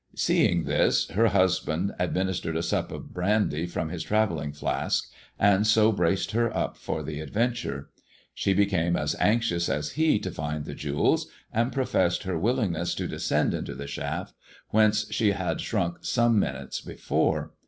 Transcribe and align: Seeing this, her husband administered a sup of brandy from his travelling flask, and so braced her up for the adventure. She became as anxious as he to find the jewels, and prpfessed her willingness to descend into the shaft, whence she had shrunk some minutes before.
Seeing 0.15 0.63
this, 0.63 1.09
her 1.09 1.27
husband 1.27 1.91
administered 1.99 2.57
a 2.57 2.63
sup 2.63 2.91
of 2.91 3.13
brandy 3.13 3.67
from 3.67 3.89
his 3.89 4.01
travelling 4.01 4.51
flask, 4.51 5.05
and 5.37 5.67
so 5.67 5.91
braced 5.91 6.31
her 6.31 6.51
up 6.57 6.75
for 6.75 7.03
the 7.03 7.19
adventure. 7.21 7.91
She 8.33 8.55
became 8.55 8.95
as 8.95 9.15
anxious 9.19 9.69
as 9.69 9.91
he 9.91 10.17
to 10.17 10.31
find 10.31 10.65
the 10.65 10.73
jewels, 10.73 11.27
and 11.53 11.71
prpfessed 11.71 12.23
her 12.23 12.39
willingness 12.39 12.95
to 12.95 13.05
descend 13.07 13.53
into 13.53 13.75
the 13.75 13.85
shaft, 13.85 14.33
whence 14.69 15.05
she 15.11 15.33
had 15.33 15.61
shrunk 15.61 15.97
some 16.01 16.39
minutes 16.39 16.81
before. 16.81 17.51